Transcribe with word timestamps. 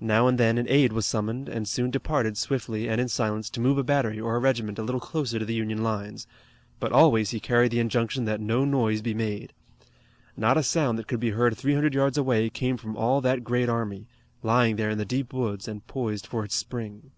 Now 0.00 0.26
and 0.26 0.36
then 0.36 0.58
an 0.58 0.66
aide 0.68 0.92
was 0.92 1.06
summoned, 1.06 1.48
and 1.48 1.68
soon 1.68 1.92
departed 1.92 2.36
swiftly 2.36 2.88
and 2.88 3.00
in 3.00 3.06
silence 3.06 3.48
to 3.50 3.60
move 3.60 3.78
a 3.78 3.84
battery 3.84 4.18
or 4.20 4.34
a 4.34 4.40
regiment 4.40 4.80
a 4.80 4.82
little 4.82 5.00
closer 5.00 5.38
to 5.38 5.44
the 5.44 5.54
Union 5.54 5.84
lines, 5.84 6.26
but 6.80 6.90
always 6.90 7.30
he 7.30 7.38
carried 7.38 7.70
the 7.70 7.78
injunction 7.78 8.24
that 8.24 8.40
no 8.40 8.64
noise 8.64 9.00
be 9.00 9.14
made. 9.14 9.52
Not 10.36 10.56
a 10.56 10.64
sound 10.64 10.98
that 10.98 11.06
could 11.06 11.20
be 11.20 11.30
heard 11.30 11.56
three 11.56 11.74
hundred 11.74 11.94
yards 11.94 12.18
away 12.18 12.50
came 12.50 12.78
from 12.78 12.96
all 12.96 13.20
that 13.20 13.44
great 13.44 13.68
army, 13.68 14.08
lying 14.42 14.74
there 14.74 14.90
in 14.90 14.98
the 14.98 15.04
deep 15.04 15.32
woods 15.32 15.68
and 15.68 15.86
poised 15.86 16.26
for 16.26 16.44
its 16.44 16.56
spring. 16.56 17.12